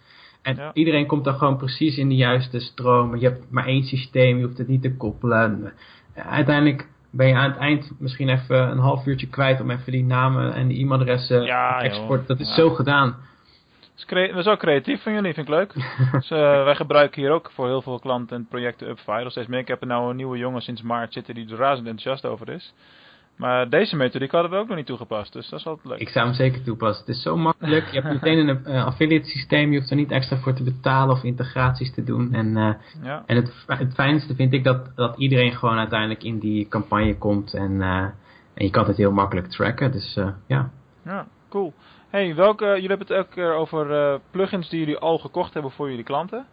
[0.47, 0.71] En Ja.
[0.73, 3.15] iedereen komt dan gewoon precies in de juiste stroom.
[3.17, 5.73] Je hebt maar één systeem, je hoeft het niet te koppelen.
[6.13, 9.91] Eh, Uiteindelijk ben je aan het eind misschien even een half uurtje kwijt om even
[9.91, 11.93] die namen en die e-mailadressen Ja, te joh.
[11.93, 12.27] export.
[12.27, 12.53] Dat is Ja.
[12.53, 13.15] zo gedaan.
[14.09, 15.73] Dat is, ook creatief van jullie, vind ik leuk.
[16.11, 19.59] dus, eh, wij gebruiken hier ook voor heel veel klanten en projecten UpViral steeds meer.
[19.59, 22.49] Ik heb er nou een nieuwe jongen sinds maart zitten die er razend enthousiast over
[22.49, 22.73] is.
[23.37, 25.99] Maar deze methodiek hadden we ook nog niet toegepast, dus dat is altijd leuk.
[25.99, 27.05] Ik zou hem zeker toepassen.
[27.05, 27.87] Het is zo makkelijk.
[27.87, 29.71] Je hebt meteen een eh, affiliate systeem.
[29.71, 32.33] Je hoeft er niet extra voor te betalen of integraties te doen.
[32.33, 32.73] En, eh,
[33.03, 33.23] Ja.
[33.25, 37.53] en het, het fijnste vind ik dat, dat iedereen gewoon uiteindelijk in die campagne komt.
[37.53, 37.97] En, eh,
[38.53, 39.91] en je kan het heel makkelijk tracken.
[39.91, 40.69] Dus ja.
[41.03, 41.73] Ja, cool.
[42.09, 45.89] Hey, welke, jullie hebben het elke keer over plugins die jullie al gekocht hebben voor
[45.89, 46.45] jullie klanten.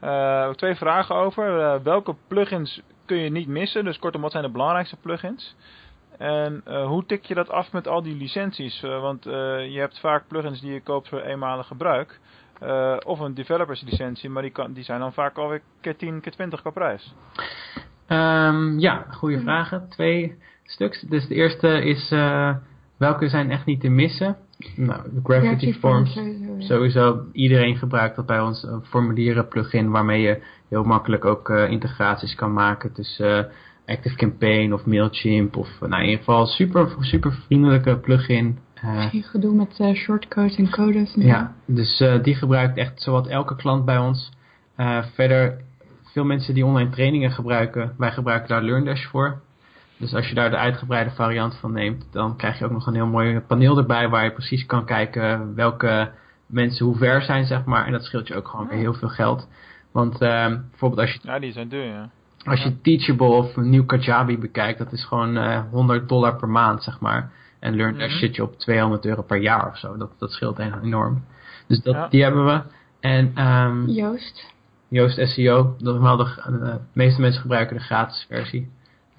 [0.00, 1.82] Heb twee vragen over.
[1.82, 3.84] Welke plugins kun je niet missen?
[3.84, 5.54] Dus kortom, wat zijn de belangrijkste plugins?
[6.18, 8.82] En uh, hoe tik je dat af met al die licenties?
[8.82, 9.32] Uh, want uh,
[9.72, 12.20] je hebt vaak plugins die je koopt voor eenmalig gebruik.
[13.04, 16.32] of een developers licentie, maar die, kan, die zijn dan vaak alweer keer 10, keer
[16.32, 17.14] 20 qua prijs.
[18.08, 19.88] Um, ja, goede vragen.
[19.88, 21.00] Twee stuks.
[21.00, 22.08] Dus de eerste is
[22.96, 24.36] welke zijn echt niet te missen?
[24.76, 26.12] Nou, de Gravity, Forms.
[26.12, 28.62] Sowieso, sowieso, iedereen gebruikt dat bij ons.
[28.62, 33.50] Een formulieren plugin waarmee je heel makkelijk ook integraties kan maken tussen
[33.86, 38.58] Active Campaign of Mailchimp of nou, in ieder geval super, super vriendelijke plugin.
[38.84, 41.14] Uh, Geen gedoe met uh, shortcodes en codes.
[41.14, 44.30] Ja, dus uh, die gebruikt echt zowat elke klant bij ons.
[45.14, 45.60] verder,
[46.02, 49.40] veel mensen die online trainingen gebruiken, wij gebruiken daar LearnDash voor.
[49.96, 52.94] Dus als je daar de uitgebreide variant van neemt, dan krijg je ook nog een
[52.94, 56.10] heel mooi paneel erbij waar je precies kan kijken welke
[56.46, 57.86] mensen hoe ver zijn, zeg maar.
[57.86, 59.48] En dat scheelt je ook gewoon weer heel veel geld.
[59.92, 61.18] Want bijvoorbeeld als je...
[61.22, 62.10] Ja, die zijn duur, ja.
[62.44, 66.48] Als je Teachable of Nieuw Kajabi bekijkt, dat is gewoon uh, eh, 100 dollar per
[66.48, 67.32] maand, zeg maar.
[67.58, 69.96] En LearnDash mm zit je op 200 euro per jaar of zo.
[69.96, 71.24] Dat, dat scheelt enorm.
[71.66, 72.62] Dus dat, die hebben we.
[73.00, 74.52] En, um, Joost.
[74.88, 75.76] Joost SEO.
[75.78, 78.60] Dat wel de, de, meeste mensen gebruiken de gratis versie.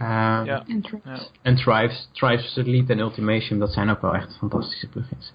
[0.02, 0.08] Um,
[0.46, 0.64] ja.
[0.68, 1.32] En Tribes.
[1.42, 2.10] En Tribes.
[2.12, 5.34] Tribes Elite en Ultimation, dat zijn ook wel echt fantastische plugins.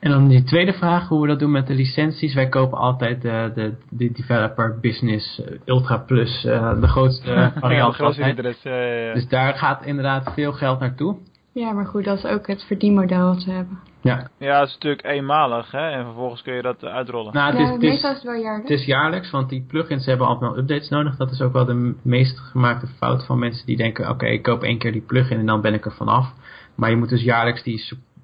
[0.00, 2.34] En dan die tweede vraag, hoe we dat doen met de licenties.
[2.34, 7.96] Wij kopen altijd de, de, de developer business eh, ultra plus, uh, de grootste variant.
[7.96, 11.16] Ja, de dus daar gaat inderdaad veel geld naartoe.
[11.52, 13.78] Ja, maar goed, dat is ook het verdienmodel wat ze hebben.
[14.02, 17.32] Ja, ja het is natuurlijk eenmalig hè, en vervolgens kun je dat uitrollen.
[17.32, 18.70] Nou, het is, het is, het wel jaarlijks.
[18.70, 21.16] Het is jaarlijks, want die plugins hebben altijd wel updates nodig.
[21.16, 24.62] Dat is ook wel de meest gemaakte fout van mensen die denken, oké, ik koop
[24.62, 26.32] één keer die plugin en dan ben ik er vanaf.
[26.74, 27.78] Maar je moet dus jaarlijks die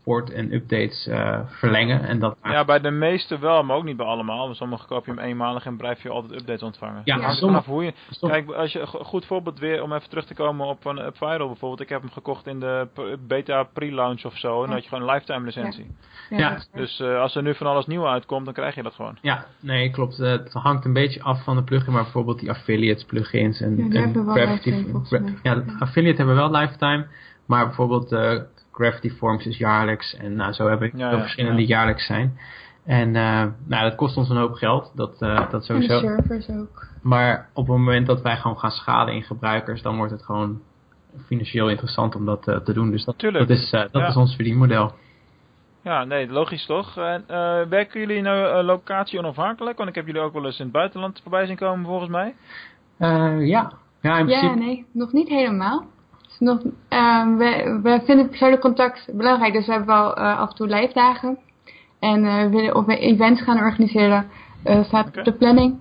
[0.06, 2.00] support en updates uh, verlengen.
[2.04, 4.54] En dat ja, bij de meeste wel, maar ook niet bij allemaal.
[4.54, 7.02] Sommige koop je hem eenmalig en blijf je altijd updates ontvangen.
[7.04, 10.24] Ja, ja sommige, hoe je, Kijk, als je een goed voorbeeld weer, om even terug
[10.24, 11.80] te komen op een UpViral bijvoorbeeld.
[11.80, 12.86] Ik heb hem gekocht in de
[13.26, 14.54] beta pre-launch of zo.
[14.54, 15.86] En dan had je gewoon een lifetime licentie.
[16.30, 16.38] Ja.
[16.38, 16.58] ja.
[16.72, 19.18] Dus uh, als er nu van alles nieuw uitkomt, dan krijg je dat gewoon.
[19.20, 20.18] Ja, nee, klopt.
[20.18, 23.92] Uh, het hangt een beetje af van de plugin, maar bijvoorbeeld die affiliates plugins en,
[23.92, 24.84] ja, en Gravity.
[25.42, 27.06] Ja, affiliate hebben wel lifetime.
[27.46, 28.40] Maar bijvoorbeeld uh,
[28.76, 30.16] Gravity Forms is jaarlijks.
[30.16, 32.38] En nou, zo hebben we ja, verschillende die jaarlijks zijn.
[32.84, 34.92] En uh, nou, dat kost ons een hoop geld.
[34.94, 35.98] Dat, uh, dat sowieso.
[35.98, 36.86] En de servers ook.
[37.02, 40.60] Maar op het moment dat wij gewoon gaan schalen in gebruikers, dan wordt het gewoon
[41.26, 42.90] financieel interessant om dat uh, te doen.
[42.90, 44.92] Dus dat, dat, is, dat is ons verdienmodel.
[45.82, 46.96] Ja, nee, logisch toch.
[46.96, 47.24] En,
[47.68, 49.76] werken jullie nou locatie onafhankelijk?
[49.76, 52.34] Want ik heb jullie ook wel eens in het buitenland voorbij zien komen volgens mij.
[53.46, 53.72] ja.
[54.00, 55.86] Ja, in ja, nee, nog niet helemaal
[56.38, 56.58] nog,
[56.90, 60.66] uh, we, we vinden persoonlijk contact belangrijk, dus we hebben wel uh, af en toe
[60.66, 61.38] live dagen.
[62.00, 64.26] En uh, we willen of we events gaan organiseren,
[64.64, 65.18] uh, staat okay.
[65.18, 65.74] op de planning.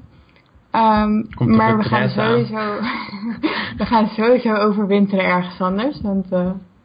[0.71, 2.79] Um, maar we gaan, sowieso,
[3.77, 6.29] we gaan sowieso overwinteren ergens anders, want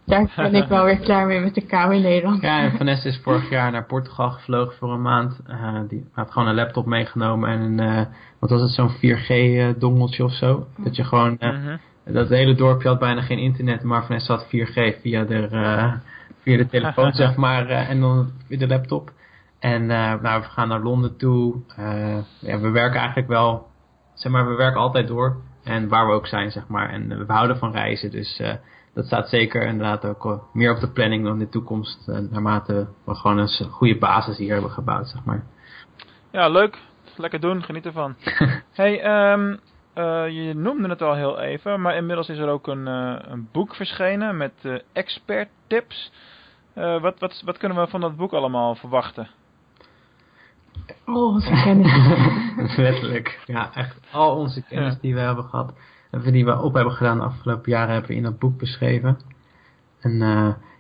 [0.05, 2.43] daar ben ik wel weer klaar mee met de kou in Nederland.
[2.43, 5.41] Ja, en Vanessa is vorig jaar naar Portugal gevlogen voor een maand.
[5.89, 8.07] die had gewoon een laptop meegenomen en een,
[8.39, 10.67] wat was het, zo'n 4G dongeltje of zo.
[10.77, 11.37] Dat je gewoon...
[11.39, 11.75] -huh
[12.13, 15.93] dat hele dorpje had bijna geen internet, maar Vanessa had 4G via de, uh,
[16.43, 19.11] via de telefoon, zeg maar, uh, en dan via de laptop.
[19.59, 21.61] En uh, nou, we gaan naar Londen toe.
[22.41, 23.67] ja, we werken eigenlijk wel,
[24.15, 25.37] zeg maar, we werken altijd door.
[25.65, 26.91] En waar we ook zijn, zeg maar.
[26.91, 28.43] En we houden van reizen, dus
[28.95, 32.07] dat staat zeker inderdaad ook meer op de planning dan in de toekomst.
[32.07, 35.45] naarmate we gewoon een goede basis hier hebben gebouwd, zeg maar.
[36.31, 36.79] Ja, leuk.
[37.17, 38.15] Lekker doen, geniet ervan.
[38.81, 39.61] hey, um,
[40.01, 43.49] uh, je noemde het al heel even, maar inmiddels is er ook een, uh, een
[43.53, 46.13] boek verschenen met uh, expert tips.
[46.75, 49.29] wat, wat, wat kunnen we van dat boek allemaal verwachten?
[51.05, 51.93] Al onze kennis.
[52.77, 53.43] Letterlijk.
[53.47, 55.73] Ja, echt al onze kennis die we hebben gehad.
[56.23, 59.19] Die we op hebben gedaan de afgelopen jaren hebben we in dat boek beschreven.
[60.01, 60.19] En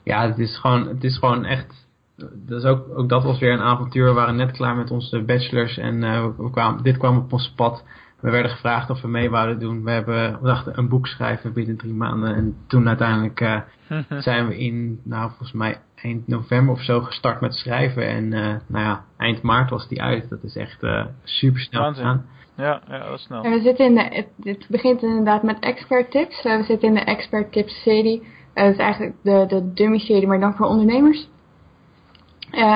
[0.04, 1.88] ja, het is gewoon, het is gewoon echt
[2.32, 4.04] dus ook, ook dat was weer een avontuur.
[4.04, 6.00] We waren net klaar met onze bachelors en
[6.36, 7.84] we kwamen, dit kwam op ons pad
[8.20, 9.84] we werden gevraagd of we mee wouden doen.
[9.84, 12.34] We hebben we dachten een boek schrijven binnen drie maanden.
[12.34, 13.60] En toen uiteindelijk uh,
[14.18, 18.06] zijn we in, nou volgens mij eind november of zo gestart met schrijven.
[18.06, 20.28] En uh, nou ja, eind maart was die uit.
[20.28, 22.26] Dat is echt uh, super snel gegaan.
[22.56, 23.42] Ja, ja, dat is snel.
[23.42, 26.42] En we zitten in de, het, het begint inderdaad met expert tips.
[26.42, 28.22] we zitten in de expert tips serie.
[28.54, 31.28] dat is eigenlijk de, de dummy serie, maar dan voor ondernemers.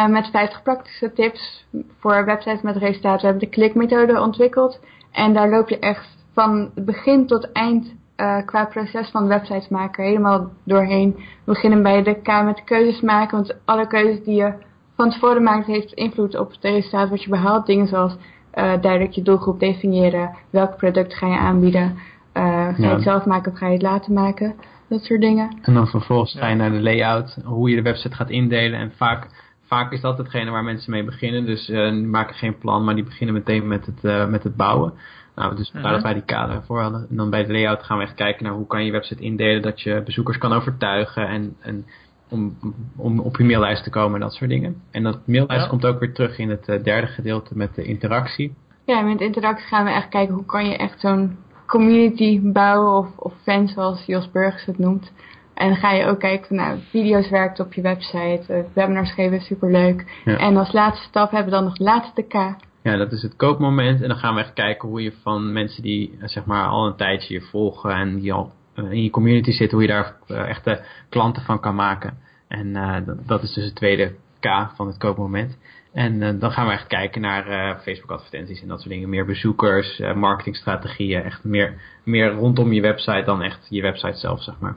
[0.08, 1.66] met 50 praktische tips
[1.98, 3.20] voor websites met resultaten.
[3.20, 4.80] We hebben de klikmethode ontwikkeld.
[5.14, 10.04] En daar loop je echt van begin tot eind uh, qua proces van websites maken
[10.04, 11.14] helemaal doorheen.
[11.16, 14.52] We beginnen bij de K met keuzes maken, want alle keuzes die je
[14.96, 17.66] van tevoren maakt heeft invloed op het resultaat wat je behaalt.
[17.66, 21.98] Dingen zoals uh, duidelijk je doelgroep definiëren, welk product ga je aanbieden,
[22.32, 22.94] ga je Ja.
[22.94, 24.54] het zelf maken of ga je het laten maken?
[24.88, 25.58] Dat soort dingen.
[25.62, 28.80] En dan vervolgens ga je naar de layout, hoe je de website gaat indelen.
[28.80, 29.28] En vaak,
[29.74, 31.44] vaak is dat hetgene waar mensen mee beginnen.
[31.46, 34.56] Dus eh, die maken geen plan, maar die beginnen meteen met het, eh, met het
[34.56, 34.92] bouwen.
[35.34, 36.00] Nou, dus vandaar Mhm.
[36.00, 37.06] dat wij die kader voor hadden.
[37.10, 39.22] En dan bij de layout gaan we echt kijken naar hoe kan je je website
[39.22, 39.62] indelen.
[39.62, 41.86] Dat je bezoekers kan overtuigen en, en
[42.28, 42.56] om,
[42.96, 44.82] om op je maillijst te komen en dat soort dingen.
[44.90, 45.68] En dat maillijst Ja.
[45.68, 48.54] komt ook weer terug in het eh, derde gedeelte met de interactie.
[48.86, 53.08] Ja, met interactie gaan we echt kijken hoe kan je echt zo'n community bouwen of,
[53.18, 55.12] of fans zoals Jos Burgers het noemt.
[55.54, 59.12] En dan ga je ook kijken van nou, video's werkt op je website, eh, webinars
[59.12, 60.20] geven is superleuk.
[60.24, 60.36] Ja.
[60.36, 62.34] En als laatste stap hebben we dan nog de laatste K.
[62.82, 64.02] Ja, dat is het koopmoment.
[64.02, 66.86] En dan gaan we echt kijken hoe je van mensen die eh, zeg maar al
[66.86, 70.16] een tijdje je volgen en die al eh, in je community zitten, hoe je daar
[70.46, 72.18] echte klanten van kan maken.
[72.48, 72.72] En
[73.04, 75.58] dat, dat is dus het tweede K van het koopmoment.
[75.92, 79.08] En dan gaan we echt kijken naar Facebook advertenties en dat soort dingen.
[79.08, 84.54] Meer bezoekers, marketingstrategieën, echt meer, meer rondom je website dan echt je website zelf, zeg
[84.60, 84.76] maar.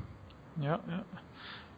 [0.59, 1.03] Ja, ja.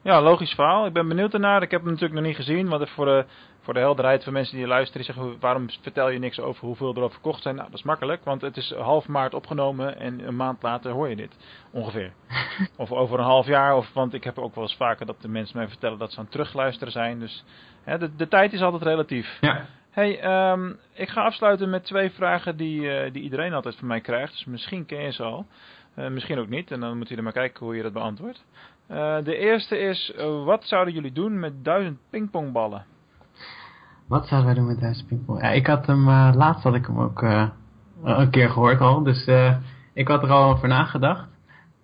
[0.01, 0.85] ja, logisch verhaal.
[0.85, 1.61] Ik ben benieuwd ernaar.
[1.61, 3.25] Ik heb hem natuurlijk nog niet gezien, want voor de,
[3.61, 6.95] voor de helderheid van mensen die luisteren, die zeggen waarom vertel je niks over hoeveel
[6.95, 7.55] er al verkocht zijn?
[7.55, 11.09] Nou, dat is makkelijk, want het is half maart opgenomen en een maand later hoor
[11.09, 11.35] je dit,
[11.71, 12.13] ongeveer.
[12.77, 15.27] of over een half jaar, of, want ik heb ook wel eens vaker dat de
[15.27, 17.19] mensen mij vertellen dat ze aan het terugluisteren zijn.
[17.19, 17.43] Dus
[17.83, 19.37] hè, de, de tijd is altijd relatief.
[19.41, 23.87] Ja, Hey, ehm, ik ga afsluiten met twee vragen die, eh, die iedereen altijd van
[23.87, 24.31] mij krijgt.
[24.31, 25.45] Dus misschien ken je ze al.
[25.99, 26.71] Eh, misschien ook niet.
[26.71, 28.45] En dan moet je er maar kijken hoe je dat beantwoordt.
[28.87, 30.13] Eh, de eerste is,
[30.45, 32.85] wat zouden jullie doen met duizend pingpongballen?
[34.07, 35.41] Wat zouden wij doen met duizend pingpong?
[35.41, 37.21] Ja, ik had hem, eh, laatst had ik hem ook
[38.03, 39.03] een keer gehoord al.
[39.03, 39.27] Dus
[39.93, 41.27] ik had er al over nagedacht.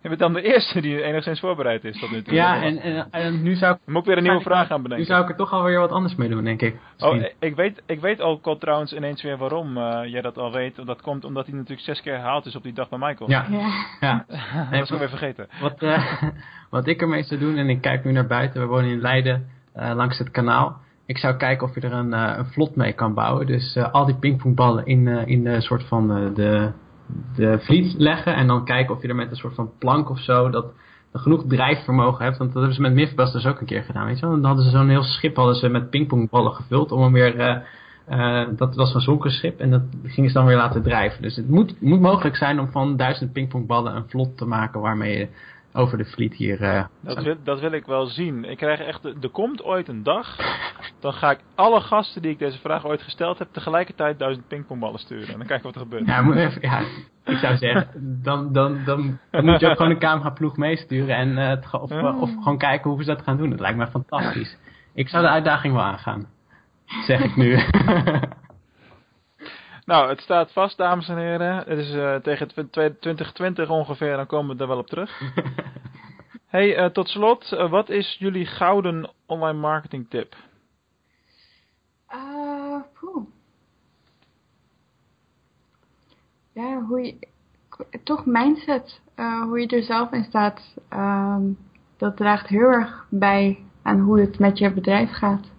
[0.06, 2.34] Je bent dan de eerste die enigszins voorbereid is tot nu toe.
[2.34, 4.78] Ja, en, en, en nu zou ik Dan moet ik weer een nieuwe vraag gaan
[4.78, 5.08] Nu bedenken.
[5.08, 6.76] zou ik er toch alweer wat anders mee doen, denk ik.
[7.00, 10.52] Oh, ik weet, ik weet ook al trouwens ineens weer waarom eh, jij dat al
[10.52, 10.86] weet.
[10.86, 13.30] Dat komt omdat hij natuurlijk zes keer herhaald is op die dag bij Michael.
[13.30, 13.86] ja, Ja.
[14.00, 14.26] ja.
[14.72, 15.48] dat was ik weer vergeten.
[15.62, 16.24] Wat, eh,
[16.70, 19.48] wat ik ermee zou doen, en ik kijk nu naar buiten, we wonen in Leiden
[19.74, 20.78] eh, langs het kanaal.
[21.06, 23.46] Ik zou kijken of je er een, eh, een vlot mee kan bouwen.
[23.46, 26.72] Dus eh, al die pingpongballen in, eh, in de soort van eh, de,
[27.36, 28.36] de vliet leggen.
[28.36, 30.66] En dan kijken of je er met een soort van plank of zo dat,
[31.14, 32.38] genoeg drijfvermogen hebt.
[32.38, 34.06] Want dat hebben ze met Mythbusters ook een keer gedaan.
[34.06, 34.36] Weet je wel?
[34.36, 37.40] Dan hadden ze zo'n heel schip hadden ze met pingpongballen gevuld om hem weer...
[37.40, 37.58] eh,
[38.06, 41.22] eh, dat was een zonken schip en dat gingen ze dan weer laten drijven.
[41.22, 45.18] Dus het moet, moet mogelijk zijn om van duizend pingpongballen een vlot te maken waarmee
[45.18, 45.28] je
[45.76, 46.62] over de vliet hier...
[46.62, 48.44] eh, Dat wil, dat wil ik wel zien.
[48.46, 50.38] Ik krijg echt, er komt ooit een dag,
[51.00, 55.00] dan ga ik alle gasten die ik deze vraag ooit gesteld heb, tegelijkertijd duizend pingpongballen
[55.00, 55.28] sturen.
[55.28, 56.06] En dan kijken wat er gebeurt.
[56.06, 56.80] ja, moet even, ja,
[57.24, 57.90] ik zou zeggen,
[58.24, 62.30] dan, dan, dan, moet je ook gewoon een cameraploeg meesturen en eh, het, of, of
[62.40, 63.50] gewoon kijken hoe ze dat gaan doen.
[63.50, 64.58] Dat lijkt me fantastisch.
[64.94, 66.28] Ik zou de uitdaging wel aangaan.
[67.06, 67.58] Zeg ik nu.
[69.86, 71.56] Nou, het staat vast, dames en heren.
[71.56, 75.22] Het is eh, tegen tw- 2020 ongeveer, dan komen we er wel op terug.
[76.56, 80.36] hey, eh, tot slot, eh, wat is jullie gouden online marketing tip?
[82.08, 83.28] Eh, poeh.
[86.52, 87.28] Ja, hoe je,
[88.04, 91.44] toch mindset, eh, hoe je er zelf in staat, ehm,
[91.98, 95.52] dat draagt heel erg bij aan hoe het met je bedrijf gaat.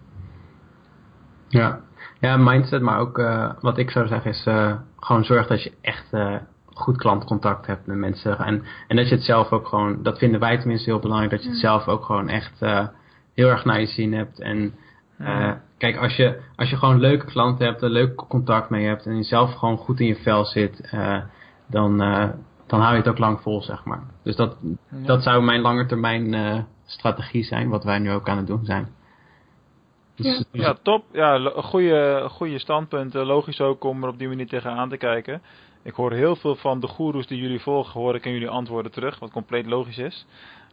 [1.48, 1.85] Ja,
[2.20, 5.72] ja mindset, maar ook eh, wat ik zou zeggen is eh, gewoon zorg dat je
[5.80, 6.34] echt eh,
[6.74, 8.38] goed klantcontact hebt met mensen.
[8.38, 11.42] En, en dat je het zelf ook gewoon, dat vinden wij tenminste heel belangrijk, dat
[11.42, 12.60] je het zelf ook gewoon echt
[13.34, 14.40] heel erg naar je zin hebt.
[14.40, 14.74] En
[15.78, 19.16] kijk, als je, als je gewoon leuke klanten hebt, er leuk contact mee hebt en
[19.16, 20.96] je zelf gewoon goed in je vel zit,
[21.66, 21.96] dan,
[22.66, 24.02] dan hou je het ook lang vol, zeg maar.
[24.22, 25.06] Dus dat, Ja.
[25.06, 28.88] dat zou mijn langetermijn strategie zijn, wat wij nu ook aan het doen zijn.
[30.16, 30.62] Dus, Ja.
[30.62, 31.04] Ja, top.
[31.12, 33.26] Ja, goede, goede standpunten.
[33.26, 35.42] Logisch ook om er op die manier tegenaan te kijken.
[35.82, 38.92] Ik hoor heel veel van de goeroes die jullie volgen, hoor ik in jullie antwoorden
[38.92, 40.26] terug, wat compleet logisch is.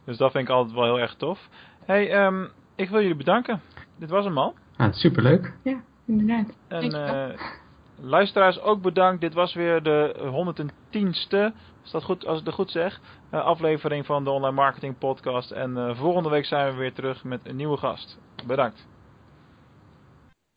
[0.04, 1.48] Dus dat vind ik altijd wel heel erg tof.
[1.84, 2.44] Hey, ehm,
[2.76, 3.60] ik wil jullie bedanken.
[3.98, 4.54] Dit was hem al.
[4.76, 5.52] ja, superleuk.
[5.62, 6.56] Ja, inderdaad.
[6.68, 7.38] En eh,
[8.00, 9.20] luisteraars ook bedankt.
[9.20, 11.52] Dit was weer de 110ste,
[11.82, 15.50] als, dat goed, als ik dat goed zeg, eh, aflevering van de Online Marketing Podcast.
[15.50, 18.18] En eh, volgende week zijn we weer terug met een nieuwe gast.
[18.46, 18.86] Bedankt.